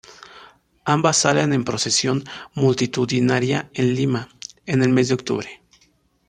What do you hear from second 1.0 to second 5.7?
salen en procesión multitudinaria en Lima en el mes de octubre.